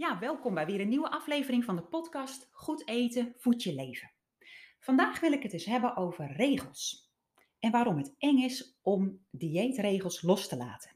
[0.00, 4.10] Ja, welkom bij weer een nieuwe aflevering van de podcast Goed eten, voed je leven.
[4.78, 7.12] Vandaag wil ik het eens hebben over regels
[7.58, 10.90] en waarom het eng is om dieetregels los te laten.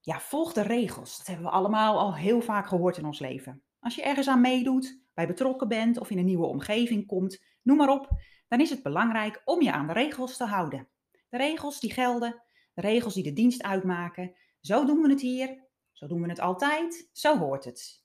[0.00, 1.16] Ja, volg de regels.
[1.16, 3.62] Dat hebben we allemaal al heel vaak gehoord in ons leven.
[3.80, 7.76] Als je ergens aan meedoet, bij betrokken bent of in een nieuwe omgeving komt, noem
[7.76, 8.08] maar op,
[8.48, 10.88] dan is het belangrijk om je aan de regels te houden.
[11.28, 12.42] De regels die gelden,
[12.74, 14.34] de regels die de dienst uitmaken.
[14.60, 15.65] Zo doen we het hier,
[15.96, 18.04] zo doen we het altijd, zo hoort het.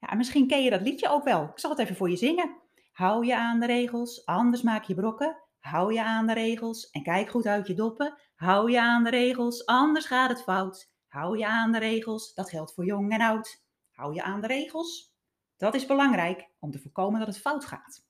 [0.00, 1.42] Ja, en misschien ken je dat liedje ook wel.
[1.42, 2.56] Ik zal het even voor je zingen.
[2.92, 5.42] Hou je aan de regels, anders maak je brokken.
[5.58, 8.18] Hou je aan de regels en kijk goed uit je doppen.
[8.34, 10.92] Hou je aan de regels, anders gaat het fout.
[11.08, 13.64] Hou je aan de regels, dat geldt voor jong en oud.
[13.92, 15.14] Hou je aan de regels.
[15.56, 18.06] Dat is belangrijk om te voorkomen dat het fout gaat.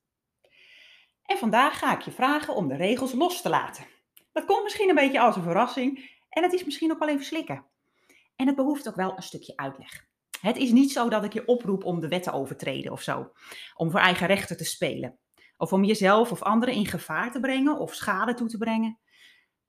[1.22, 3.86] En vandaag ga ik je vragen om de regels los te laten.
[4.32, 7.24] Dat komt misschien een beetje als een verrassing en het is misschien ook wel even
[7.24, 7.66] slikken.
[8.36, 10.06] En het behoeft ook wel een stukje uitleg.
[10.40, 13.32] Het is niet zo dat ik je oproep om de wet te overtreden of zo,
[13.74, 15.18] om voor eigen rechten te spelen,
[15.56, 18.98] of om jezelf of anderen in gevaar te brengen of schade toe te brengen.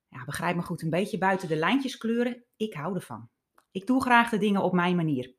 [0.08, 3.28] Ja, begrijp me goed, een beetje buiten de lijntjes kleuren, ik hou ervan.
[3.70, 5.34] Ik doe graag de dingen op mijn manier.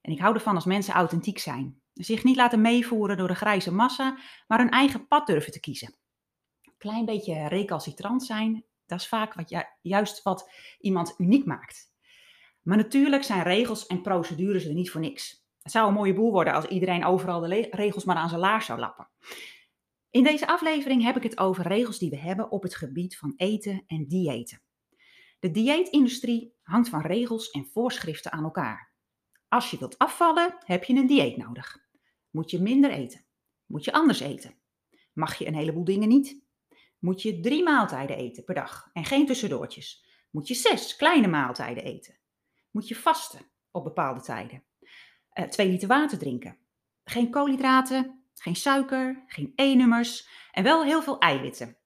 [0.00, 1.80] En ik hou ervan als mensen authentiek zijn.
[1.92, 5.94] Zich niet laten meevoeren door de grijze massa, maar hun eigen pad durven te kiezen.
[6.62, 11.91] Een klein beetje recalcitrant zijn, dat is vaak wat, juist wat iemand uniek maakt.
[12.62, 15.46] Maar natuurlijk zijn regels en procedures er niet voor niks.
[15.62, 18.66] Het zou een mooie boel worden als iedereen overal de regels maar aan zijn laars
[18.66, 19.08] zou lappen.
[20.10, 23.34] In deze aflevering heb ik het over regels die we hebben op het gebied van
[23.36, 24.62] eten en diëten.
[25.38, 28.92] De dieetindustrie hangt van regels en voorschriften aan elkaar.
[29.48, 31.78] Als je wilt afvallen, heb je een dieet nodig.
[32.30, 33.24] Moet je minder eten?
[33.66, 34.54] Moet je anders eten?
[35.12, 36.42] Mag je een heleboel dingen niet?
[36.98, 40.06] Moet je drie maaltijden eten per dag en geen tussendoortjes?
[40.30, 42.18] Moet je zes kleine maaltijden eten?
[42.72, 44.64] Moet je vasten op bepaalde tijden.
[45.34, 46.58] Uh, twee liter water drinken.
[47.04, 51.76] Geen koolhydraten, geen suiker, geen E-nummers en wel heel veel eiwitten.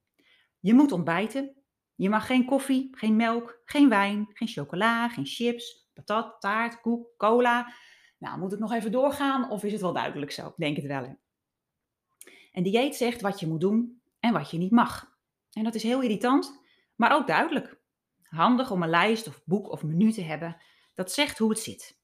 [0.60, 1.54] Je moet ontbijten.
[1.94, 7.08] Je mag geen koffie, geen melk, geen wijn, geen chocola, geen chips, patat, taart, koek,
[7.16, 7.72] cola.
[8.18, 10.46] Nou, moet het nog even doorgaan of is het wel duidelijk zo?
[10.46, 11.18] Ik denk het wel.
[12.52, 15.16] En dieet zegt wat je moet doen en wat je niet mag.
[15.52, 16.62] En dat is heel irritant,
[16.94, 17.80] maar ook duidelijk.
[18.22, 20.56] Handig om een lijst of boek of menu te hebben
[20.96, 21.98] dat zegt hoe het zit.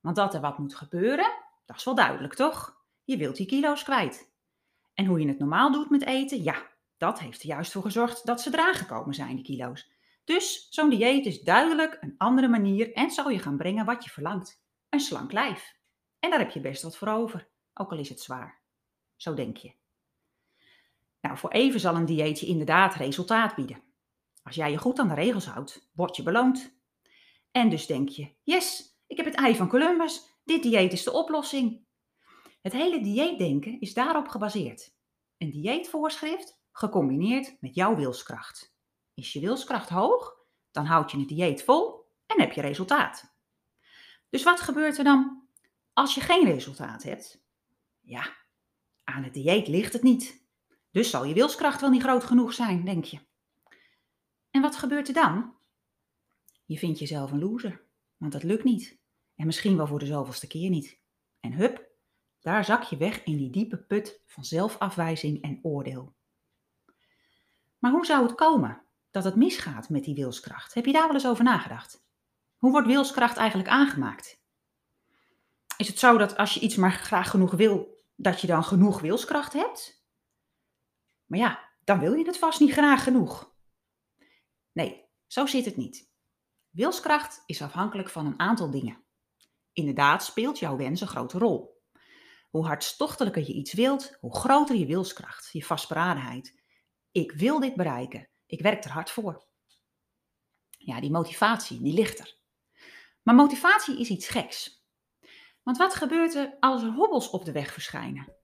[0.00, 1.32] Want dat er wat moet gebeuren,
[1.66, 2.76] dat is wel duidelijk, toch?
[3.04, 4.30] Je wilt die kilo's kwijt.
[4.94, 8.26] En hoe je het normaal doet met eten, ja, dat heeft er juist voor gezorgd
[8.26, 9.90] dat ze eraan gekomen zijn, die kilo's.
[10.24, 14.10] Dus zo'n dieet is duidelijk een andere manier en zal je gaan brengen wat je
[14.10, 14.64] verlangt.
[14.88, 15.76] Een slank lijf.
[16.18, 18.60] En daar heb je best wat voor over, ook al is het zwaar.
[19.16, 19.74] Zo denk je.
[21.20, 23.82] Nou, voor even zal een dieetje inderdaad resultaat bieden.
[24.42, 26.81] Als jij je goed aan de regels houdt, word je beloond.
[27.52, 31.12] En dus denk je, yes, ik heb het ei van Columbus, dit dieet is de
[31.12, 31.84] oplossing.
[32.62, 34.94] Het hele dieetdenken is daarop gebaseerd.
[35.38, 38.74] Een dieetvoorschrift gecombineerd met jouw wilskracht.
[39.14, 40.36] Is je wilskracht hoog,
[40.70, 43.34] dan houd je het dieet vol en heb je resultaat.
[44.30, 45.48] Dus wat gebeurt er dan
[45.92, 47.44] als je geen resultaat hebt?
[48.00, 48.36] Ja,
[49.04, 50.46] aan het dieet ligt het niet.
[50.90, 53.18] Dus zal je wilskracht wel niet groot genoeg zijn, denk je.
[54.50, 55.56] En wat gebeurt er dan?
[56.72, 57.84] Je vindt jezelf een loser,
[58.16, 58.98] want dat lukt niet.
[59.34, 61.00] En misschien wel voor de zoveelste keer niet.
[61.40, 61.90] En hup,
[62.40, 66.16] daar zak je weg in die diepe put van zelfafwijzing en oordeel.
[67.78, 70.74] Maar hoe zou het komen dat het misgaat met die wilskracht?
[70.74, 72.04] Heb je daar wel eens over nagedacht?
[72.56, 74.42] Hoe wordt wilskracht eigenlijk aangemaakt?
[75.76, 79.00] Is het zo dat als je iets maar graag genoeg wil, dat je dan genoeg
[79.00, 80.06] wilskracht hebt?
[81.24, 83.54] Maar ja, dan wil je het vast niet graag genoeg.
[84.72, 86.10] Nee, zo zit het niet.
[86.72, 89.04] Wilskracht is afhankelijk van een aantal dingen.
[89.72, 91.82] Inderdaad speelt jouw wens een grote rol.
[92.50, 96.62] Hoe hartstochtelijker je iets wilt, hoe groter je wilskracht, je vastberadenheid.
[97.10, 98.28] Ik wil dit bereiken.
[98.46, 99.46] Ik werk er hard voor.
[100.68, 102.38] Ja, die motivatie, die ligt er.
[103.22, 104.84] Maar motivatie is iets geks.
[105.62, 108.36] Want wat gebeurt er als er hobbels op de weg verschijnen?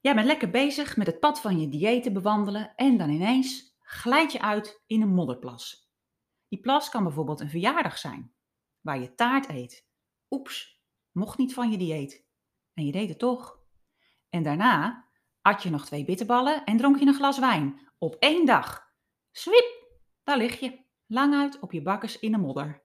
[0.00, 3.76] Jij bent lekker bezig met het pad van je dieet te bewandelen en dan ineens
[3.80, 5.87] glijd je uit in een modderplas.
[6.48, 8.32] Die plas kan bijvoorbeeld een verjaardag zijn,
[8.80, 9.86] waar je taart eet.
[10.30, 12.26] Oeps, mocht niet van je dieet.
[12.74, 13.58] En je deed het toch.
[14.28, 15.08] En daarna
[15.42, 17.88] at je nog twee bitterballen en dronk je een glas wijn.
[17.98, 18.92] Op één dag.
[19.30, 19.86] Swiep,
[20.22, 22.82] daar lig je, lang uit op je bakkes in de modder.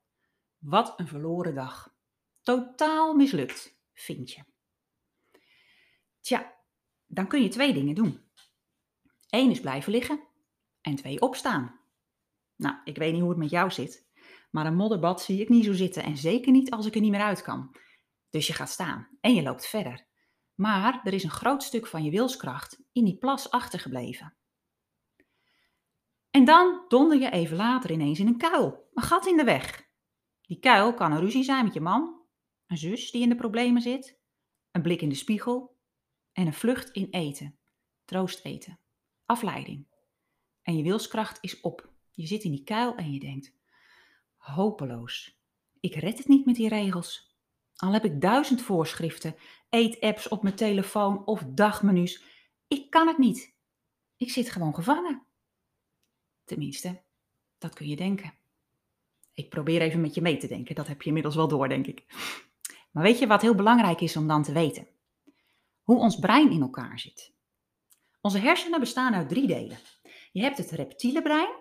[0.58, 1.96] Wat een verloren dag.
[2.42, 4.44] Totaal mislukt, vind je.
[6.20, 6.56] Tja,
[7.06, 8.22] dan kun je twee dingen doen.
[9.30, 10.28] Eén is blijven liggen
[10.82, 11.80] en twee opstaan.
[12.56, 14.08] Nou, ik weet niet hoe het met jou zit,
[14.52, 17.12] maar een modderbad zie ik niet zo zitten en zeker niet als ik er niet
[17.12, 17.76] meer uit kan.
[18.30, 20.06] Dus je gaat staan en je loopt verder.
[20.56, 24.38] Maar er is een groot stuk van je wilskracht in die plas achtergebleven.
[26.30, 29.92] En dan donder je even later ineens in een kuil, een gat in de weg.
[30.42, 32.22] Die kuil kan een ruzie zijn met je man,
[32.68, 34.20] een zus die in de problemen zit,
[34.72, 35.78] een blik in de spiegel
[36.32, 37.60] en een vlucht in eten,
[38.06, 38.80] troost eten,
[39.26, 39.88] afleiding.
[40.62, 41.93] En je wilskracht is op.
[42.16, 43.54] Je zit in die kuil en je denkt:
[44.38, 45.38] hopeloos.
[45.80, 47.36] Ik red het niet met die regels.
[47.76, 49.36] Al heb ik duizend voorschriften,
[49.70, 52.24] eetapps op mijn telefoon of dagmenu's.
[52.68, 53.56] Ik kan het niet.
[54.18, 55.24] Ik zit gewoon gevangen.
[56.46, 57.02] Tenminste,
[57.58, 58.34] dat kun je denken.
[59.34, 60.76] Ik probeer even met je mee te denken.
[60.76, 62.06] Dat heb je inmiddels wel door, denk ik.
[62.92, 64.88] Maar weet je wat heel belangrijk is om dan te weten?
[65.82, 67.34] Hoe ons brein in elkaar zit.
[68.22, 69.78] Onze hersenen bestaan uit drie delen.
[70.32, 71.56] Je hebt het reptiele brein,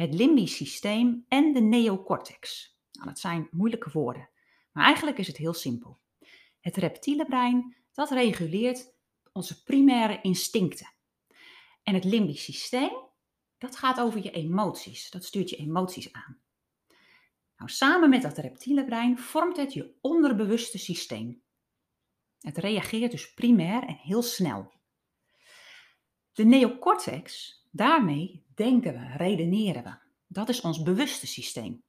[0.00, 2.74] het limbisch systeem en de neocortex.
[2.92, 4.28] Nou, dat zijn moeilijke woorden,
[4.72, 5.98] maar eigenlijk is het heel simpel.
[6.60, 8.92] Het reptiele brein, dat reguleert
[9.32, 10.92] onze primaire instincten.
[11.82, 13.08] En het limbisch systeem,
[13.58, 15.10] dat gaat over je emoties.
[15.10, 16.40] Dat stuurt je emoties aan.
[17.56, 21.42] Nou, samen met dat reptiele brein vormt het je onderbewuste systeem.
[22.38, 24.72] Het reageert dus primair en heel snel.
[26.32, 29.94] De neocortex, daarmee denken we, redeneren we.
[30.26, 31.82] Dat is ons bewuste systeem.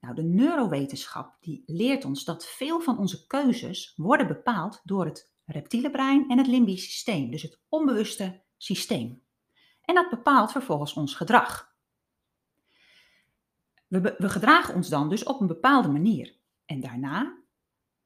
[0.00, 5.32] Nou, de neurowetenschap die leert ons dat veel van onze keuzes worden bepaald door het
[5.44, 9.22] reptiele brein en het limbisch systeem, dus het onbewuste systeem.
[9.82, 11.74] En dat bepaalt vervolgens ons gedrag.
[13.86, 16.36] We, we gedragen ons dan dus op een bepaalde manier.
[16.64, 17.42] En daarna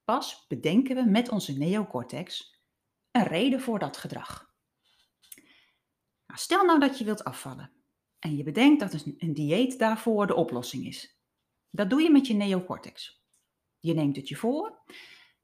[0.05, 2.61] pas bedenken we met onze neocortex
[3.11, 4.45] een reden voor dat gedrag.
[6.26, 7.70] Nou, stel nou dat je wilt afvallen
[8.19, 11.20] en je bedenkt dat een dieet daarvoor de oplossing is.
[11.70, 13.25] Dat doe je met je neocortex.
[13.78, 14.82] Je neemt het je voor,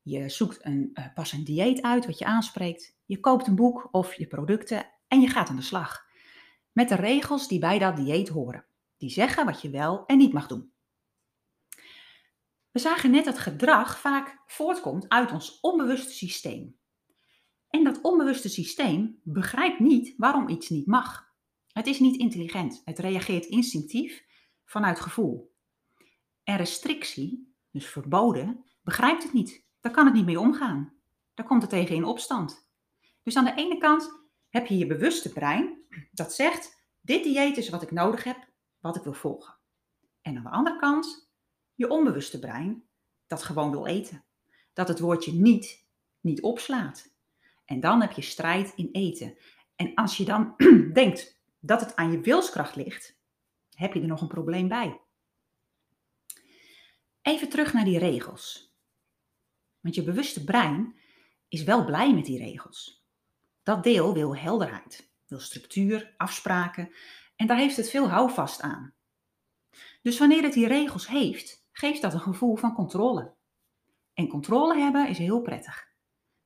[0.02, 4.14] je zoekt een uh, passend dieet uit wat je aanspreekt, je koopt een boek of
[4.14, 6.06] je producten en je gaat aan de slag.
[6.72, 10.32] Met de regels die bij dat dieet horen, die zeggen wat je wel en niet
[10.32, 10.72] mag doen.
[12.70, 16.76] We zagen net dat gedrag vaak voortkomt uit ons onbewuste systeem.
[17.72, 21.32] En dat onbewuste systeem begrijpt niet waarom iets niet mag.
[21.66, 22.82] Het is niet intelligent.
[22.84, 24.24] Het reageert instinctief
[24.64, 25.54] vanuit gevoel.
[26.44, 29.64] En restrictie, dus verboden, begrijpt het niet.
[29.80, 30.92] Daar kan het niet mee omgaan.
[31.34, 32.68] Daar komt het tegen in opstand.
[33.22, 37.68] Dus aan de ene kant heb je je bewuste brein dat zegt: dit dieet is
[37.68, 38.48] wat ik nodig heb,
[38.80, 39.54] wat ik wil volgen.
[40.22, 41.30] En aan de andere kant
[41.74, 42.84] je onbewuste brein
[43.26, 44.24] dat gewoon wil eten.
[44.72, 45.82] Dat het woordje niet
[46.20, 47.11] niet opslaat.
[47.64, 49.36] En dan heb je strijd in eten.
[49.76, 50.54] En als je dan
[50.92, 53.18] denkt dat het aan je wilskracht ligt,
[53.74, 55.00] heb je er nog een probleem bij.
[57.22, 58.76] Even terug naar die regels.
[59.80, 60.94] Want je bewuste brein
[61.48, 63.06] is wel blij met die regels.
[63.62, 66.92] Dat deel wil helderheid, wil structuur, afspraken
[67.36, 68.94] en daar heeft het veel houvast aan.
[70.02, 73.34] Dus wanneer het die regels heeft, geeft dat een gevoel van controle.
[74.14, 75.91] En controle hebben is heel prettig.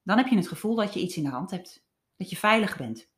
[0.07, 1.87] Dan heb je het gevoel dat je iets in de hand hebt,
[2.17, 3.09] dat je veilig bent.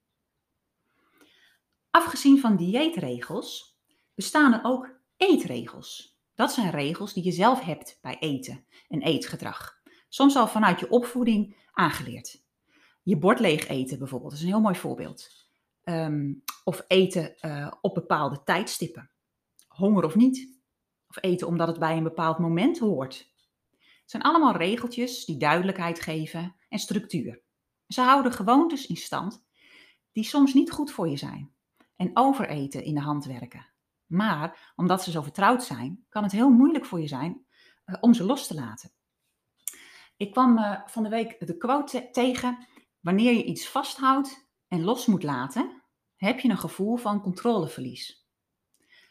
[1.90, 3.79] Afgezien van dieetregels
[4.14, 6.19] bestaan er ook eetregels.
[6.35, 9.82] Dat zijn regels die je zelf hebt bij eten en eetgedrag.
[10.08, 12.42] Soms al vanuit je opvoeding aangeleerd.
[13.02, 15.28] Je bord leeg eten bijvoorbeeld, dat is een heel mooi voorbeeld.
[15.83, 16.33] Ehm,
[16.64, 19.11] of eten uh, op bepaalde tijdstippen.
[19.68, 20.61] Honger of niet.
[21.09, 23.35] Of eten omdat het bij een bepaald moment hoort.
[23.78, 27.43] Het zijn allemaal regeltjes die duidelijkheid geven en structuur.
[27.87, 29.47] Ze houden gewoontes in stand
[30.13, 31.55] die soms niet goed voor je zijn
[31.97, 33.67] en overeten in de hand werken.
[34.07, 37.47] Maar omdat ze zo vertrouwd zijn, kan het heel moeilijk voor je zijn
[37.87, 38.93] uh, om ze los te laten.
[40.17, 42.67] Ik kwam uh, van de week de quote tegen:
[43.01, 45.83] wanneer je iets vasthoudt en los moet laten,
[46.17, 48.29] heb je een gevoel van controleverlies.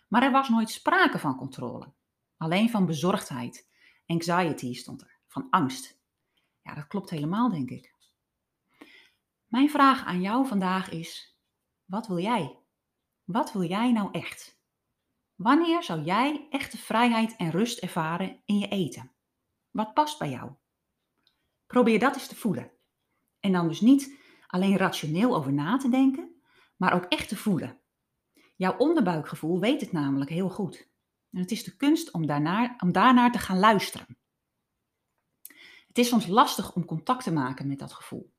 [0.08, 1.94] Maar er was nooit sprake van controle,
[2.38, 3.70] alleen van bezorgdheid.
[4.06, 5.97] Anxiety stond er, van angst.
[6.68, 7.94] Ja, dat klopt helemaal, denk ik.
[9.46, 11.38] Mijn vraag aan jou vandaag is:
[11.86, 12.60] wat wil jij?
[13.24, 14.62] Wat wil jij nou echt?
[15.36, 19.12] Wanneer zou jij echte vrijheid en rust ervaren in je eten?
[19.72, 20.52] Wat past bij jou?
[21.68, 22.72] Probeer dat eens te voelen.
[23.40, 26.42] En dan dus niet alleen rationeel over na te denken,
[26.76, 27.80] maar ook echt te voelen.
[28.56, 30.90] Jouw onderbuikgevoel weet het namelijk heel goed.
[31.32, 34.18] En het is de kunst om, daarnaar, om daarnaar te gaan luisteren.
[35.98, 38.34] Het is soms lastig om contact te maken met dat gevoel.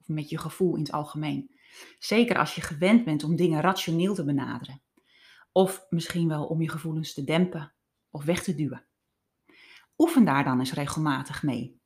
[0.00, 1.58] Of met je gevoel in het algemeen.
[1.98, 4.82] Zeker als je gewend bent om dingen rationeel te benaderen.
[5.52, 7.74] Of misschien wel om je gevoelens te dempen
[8.10, 8.86] of weg te duwen.
[9.98, 11.80] Oefen daar dan eens regelmatig mee.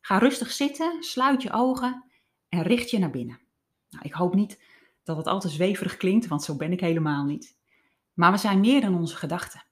[0.00, 2.10] Ga rustig zitten, sluit je ogen
[2.48, 3.40] en richt je naar binnen.
[3.88, 4.62] Nou, ik hoop niet
[5.02, 7.58] dat het altijd zweverig klinkt, want zo ben ik helemaal niet.
[8.12, 9.64] Maar we zijn meer dan onze gedachten.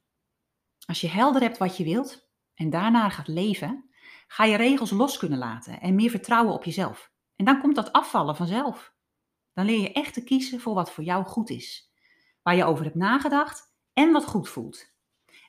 [0.86, 3.87] Als je helder hebt wat je wilt en daarna gaat leven,
[4.28, 7.12] ga je regels los kunnen laten en meer vertrouwen op jezelf.
[7.36, 8.94] En dan komt dat afvallen vanzelf.
[9.52, 11.92] Dan leer je echt te kiezen voor wat voor jou goed is,
[12.42, 14.92] waar je over hebt nagedacht en wat goed voelt.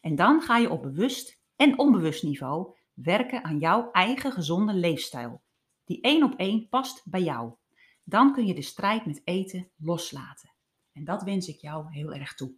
[0.02, 5.42] En dan ga je op bewust en onbewust niveau werken aan jouw eigen gezonde leefstijl,
[5.84, 7.54] die één op één past bij jou.
[8.04, 10.54] Dan kun je de strijd met eten loslaten.
[10.94, 12.54] En dat wens ik jou heel erg toe.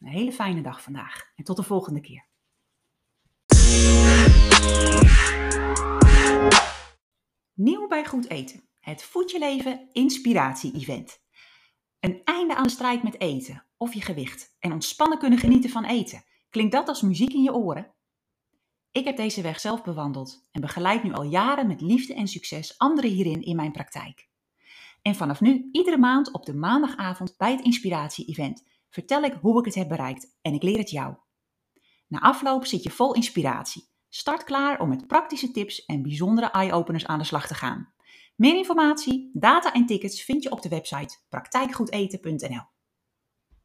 [0.00, 2.26] Een hele fijne dag vandaag en tot de volgende keer.
[7.60, 11.20] Nieuw bij Goed Eten, het Voed je Leven Inspiratie-event.
[12.00, 15.84] Een einde aan de strijd met eten of je gewicht en ontspannen kunnen genieten van
[15.84, 16.24] eten.
[16.50, 17.94] Klinkt dat als muziek in je oren?
[18.92, 22.78] Ik heb deze weg zelf bewandeld en begeleid nu al jaren met liefde en succes
[22.78, 24.28] anderen hierin in mijn praktijk.
[25.02, 29.64] En vanaf nu iedere maand op de maandagavond bij het Inspiratie-event vertel ik hoe ik
[29.64, 31.14] het heb bereikt en ik leer het jou.
[32.06, 33.88] Na afloop zit je vol inspiratie.
[34.08, 37.92] Start klaar om met praktische tips en bijzondere eye-openers aan de slag te gaan.
[38.36, 42.77] Meer informatie, data en tickets vind je op de website praktijkgoedeten.nl.